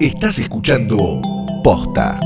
[0.00, 1.20] Estás escuchando
[1.64, 2.18] Posta.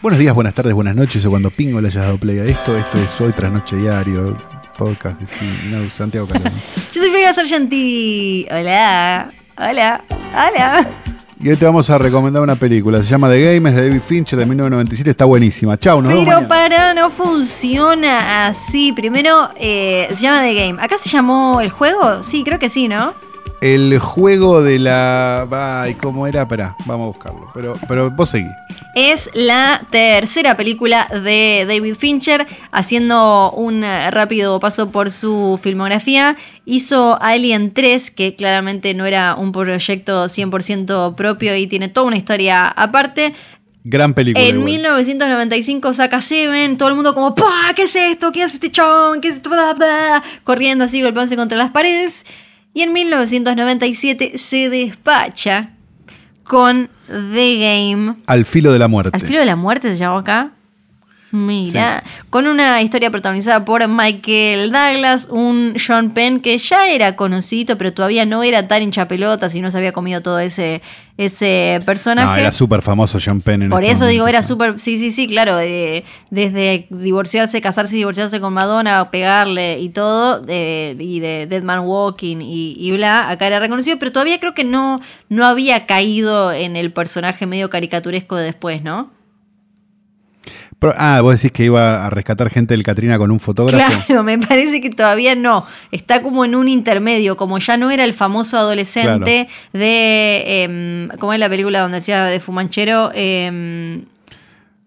[0.00, 2.76] Buenos días, buenas tardes, buenas noches o cuando Pingo le hayas dado play a esto.
[2.76, 4.36] Esto es Hoy tras Noche Diario,
[4.76, 6.58] podcast de Cine- no, Santiago Calderón.
[6.92, 8.46] Yo soy Frida Sargenti.
[8.50, 9.30] Hola.
[9.56, 10.04] Hola.
[10.34, 10.86] Hola.
[11.42, 13.02] Y hoy te vamos a recomendar una película.
[13.02, 15.10] Se llama The Game, es de David Fincher de 1997.
[15.10, 15.76] Está buenísima.
[15.76, 18.92] Chau, nos vemos Pero para, no funciona así.
[18.92, 20.80] Primero, eh, se llama The Game.
[20.80, 22.22] ¿Acá se llamó el juego?
[22.22, 23.14] Sí, creo que sí, ¿no?
[23.62, 25.46] El juego de la.
[25.82, 26.42] Ay, ¿cómo era?
[26.42, 27.48] Esperá, vamos a buscarlo.
[27.54, 28.48] Pero, pero vos seguí.
[28.96, 36.36] Es la tercera película de David Fincher, haciendo un rápido paso por su filmografía.
[36.64, 42.16] Hizo Alien 3, que claramente no era un proyecto 100% propio y tiene toda una
[42.16, 43.32] historia aparte.
[43.84, 44.44] Gran película.
[44.44, 44.64] En igual.
[44.72, 47.72] 1995 saca Seven, todo el mundo como, ¡Pah!
[47.76, 48.32] ¿Qué es esto?
[48.32, 49.20] ¿Qué es este chon?
[49.20, 49.50] ¿Qué es esto?
[49.50, 52.24] Bla, bla", Corriendo así, golpeándose contra las paredes.
[52.74, 55.70] Y en 1997 se despacha
[56.44, 58.16] con The Game.
[58.26, 59.10] Al filo de la muerte.
[59.14, 60.52] Al filo de la muerte se llamó acá.
[61.32, 67.78] Mira, con una historia protagonizada por Michael Douglas, un Sean Penn que ya era conocido,
[67.78, 70.82] pero todavía no era tan hinchapelotas y no se había comido todo ese,
[71.16, 72.28] ese personaje.
[72.28, 74.78] No, era súper famoso Sean Penn en Por este eso digo, era súper.
[74.78, 75.58] Sí, sí, sí, claro.
[75.58, 81.80] eh, desde divorciarse, casarse y divorciarse con Madonna, pegarle y todo, y de Dead Man
[81.86, 84.98] Walking y, y bla, acá era reconocido, pero todavía creo que no,
[85.30, 89.21] no había caído en el personaje medio caricaturesco de después, ¿no?
[90.82, 94.02] Pero- ah, vos decís que iba a rescatar gente del Catrina con un fotógrafo.
[94.06, 95.64] Claro, me parece que todavía no.
[95.92, 100.64] Está como en un intermedio, como ya no era el famoso adolescente de.
[100.64, 103.10] em, ¿Cómo es la película donde decía de Fumanchero?
[103.14, 104.04] Em,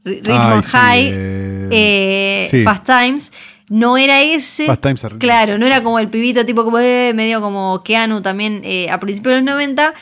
[0.04, 2.64] Richmond sí, High, eh, eh, sí.
[2.64, 3.32] Fast Times.
[3.70, 4.68] No era ese.
[4.68, 5.02] Fast Times.
[5.18, 9.00] Claro, no era como el pibito tipo como eh, medio como Keanu también eh, a
[9.00, 9.94] principios de los 90.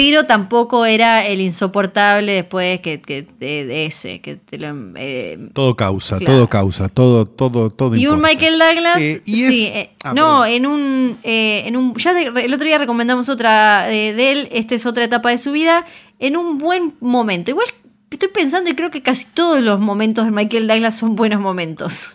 [0.00, 4.20] Pero tampoco era el insoportable después que, que- de, ese.
[4.20, 6.34] Que te lo, eh, Todo causa, Claro.
[6.34, 8.20] todo causa, todo, todo, todo y un.
[8.20, 10.46] Michael Douglas, Eh, y es- sí, eh, ah, no, perdón.
[10.52, 15.02] en un, en un, ya el otro día recomendamos otra de él, esta es otra
[15.02, 15.84] etapa de su vida,
[16.20, 17.50] en un buen momento.
[17.50, 17.66] Igual
[18.08, 22.10] estoy pensando y creo que casi todos los momentos de Michael Douglas son buenos momentos.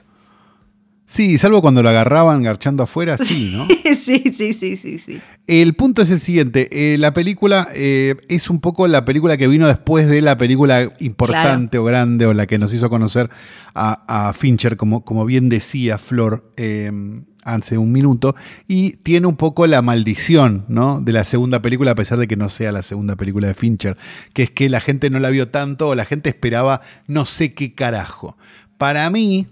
[1.13, 3.67] Sí, salvo cuando lo agarraban garchando afuera, sí, ¿no?
[3.83, 5.21] sí, sí, sí, sí, sí.
[5.45, 9.47] El punto es el siguiente, eh, la película eh, es un poco la película que
[9.47, 13.29] vino después de la película importante o grande o la que nos hizo conocer
[13.75, 16.91] a, a Fincher, como, como bien decía Flor eh,
[17.43, 18.35] hace un minuto,
[18.67, 20.99] y tiene un poco la maldición ¿no?
[20.99, 23.97] de la segunda película, a pesar de que no sea la segunda película de Fincher,
[24.33, 27.53] que es que la gente no la vio tanto o la gente esperaba no sé
[27.53, 28.35] qué carajo.
[28.79, 29.47] Para mí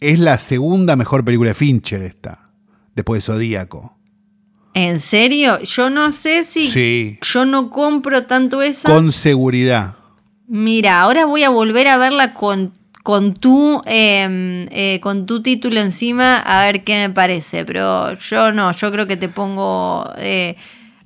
[0.00, 2.50] es la segunda mejor película de Fincher esta,
[2.94, 3.96] después de Zodíaco.
[4.74, 5.58] ¿En serio?
[5.62, 7.18] Yo no sé si Sí.
[7.22, 8.90] yo no compro tanto esa.
[8.90, 9.96] Con seguridad.
[10.48, 15.80] Mira, ahora voy a volver a verla con, con, tu, eh, eh, con tu título
[15.80, 17.64] encima a ver qué me parece.
[17.64, 20.56] Pero yo no, yo creo que te pongo eh,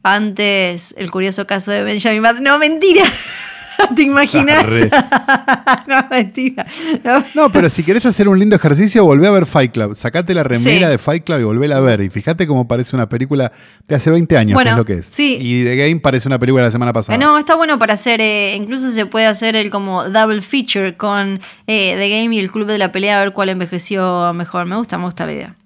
[0.02, 2.42] antes el curioso caso de Benjamin Button.
[2.42, 3.04] No, mentira.
[3.96, 4.58] ¿Te imaginas?
[4.60, 4.90] Arre.
[5.86, 6.66] no, mentira.
[7.04, 7.22] No.
[7.34, 9.94] No, pero si querés hacer un lindo ejercicio, volvé a ver Fight Club.
[9.94, 10.90] Sacate la remera Sí.
[10.92, 12.00] de Fight Club y volvéla a ver.
[12.00, 13.52] Y fíjate cómo parece una película
[13.88, 15.06] de hace 20 años, Bueno, que es lo que es.
[15.06, 15.38] sí.
[15.40, 17.16] Y The Game parece una película de la semana pasada.
[17.16, 20.96] Eh, No, está bueno para hacer, eh, incluso se puede hacer el como double feature
[20.96, 24.66] con eh, The Game y el Club de la Pelea, a ver cuál envejeció mejor.
[24.66, 25.56] Me gusta, me gusta la idea.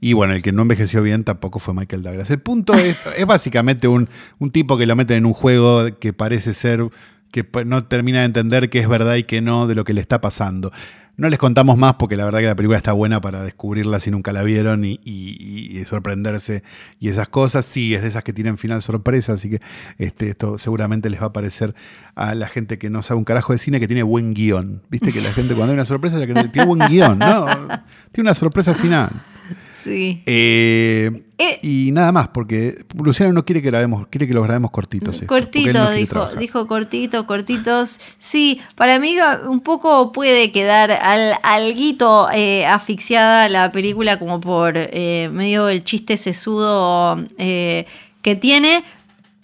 [0.00, 2.30] Y bueno, el que no envejeció bien tampoco fue Michael Douglas.
[2.30, 4.08] El punto es, es básicamente un,
[4.38, 6.86] un tipo que lo meten en un juego que parece ser,
[7.30, 10.00] que no termina de entender qué es verdad y qué no de lo que le
[10.00, 10.70] está pasando.
[11.18, 14.10] No les contamos más porque la verdad que la película está buena para descubrirla si
[14.10, 16.62] nunca la vieron y, y- y sorprenderse
[17.00, 17.64] y esas cosas.
[17.64, 19.62] Sí, es de esas que tienen final sorpresa, así que
[19.96, 21.74] este, esto seguramente les va a parecer
[22.16, 24.82] a la gente que no sabe un carajo de cine que tiene buen guion.
[24.90, 27.46] Viste que la gente cuando hay una sorpresa ya que tiene buen guion, no,
[28.12, 29.08] tiene una sorpresa al final.
[29.86, 30.22] Sí.
[30.26, 31.58] Eh, Eh.
[31.62, 35.14] y nada más, porque Luciano no quiere que grabemos, quiere que los grabemos cortitos.
[35.14, 38.00] esto, porque él Cortito, no quiere dijo, dijo cortito, cortitos.
[38.18, 39.16] Sí, para mí
[39.46, 45.84] un poco puede quedar al, alguito eh, asfixiada la película como por eh, medio el
[45.84, 47.86] chiste sesudo eh,
[48.22, 48.82] que tiene.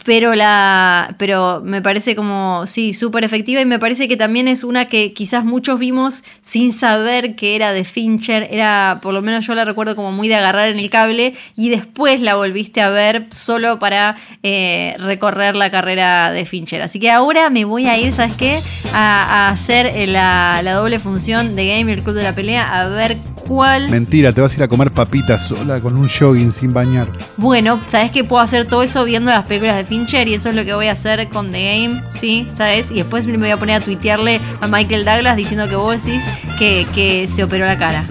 [0.04, 4.64] Pero la pero me parece como sí súper efectiva y me parece que también es
[4.64, 8.48] una que quizás muchos vimos sin saber que era de Fincher.
[8.50, 11.68] Era por lo menos yo la recuerdo como muy de agarrar en el cable y
[11.68, 16.82] después la volviste a ver solo para eh, recorrer la carrera de Fincher.
[16.82, 18.58] Así que ahora me voy a ir sabes qué
[18.94, 23.16] a, hacer la, la, doble función de Game Club de la Pelea a ver
[23.46, 27.08] cuál mentira te vas a ir a comer papitas sola con un jogging sin bañar
[27.36, 30.56] bueno sabes que puedo hacer todo eso viendo las películas de Fincher y eso es
[30.56, 32.48] lo que voy a hacer con The Game, ¿sí?
[32.56, 32.90] ¿Sabes?
[32.90, 36.22] Y después me voy a poner a tuitearle a Michael Douglas diciendo que vos decís
[36.58, 38.04] que, que se operó la cara.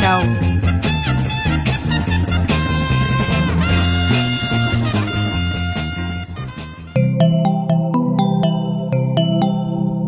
[0.00, 0.22] Chao.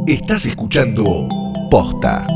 [0.07, 1.29] Estás escuchando
[1.71, 2.36] Posta.